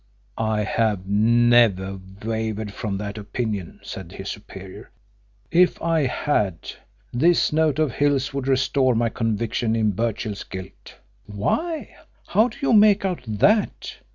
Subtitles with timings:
[0.39, 4.89] "I have never wavered from that opinion," said his superior.
[5.51, 6.71] "If I had,
[7.13, 10.95] this note of Hill's would restore my conviction in Birchill's guilt."
[11.27, 11.95] "Why,
[12.29, 13.97] how do you make out that?"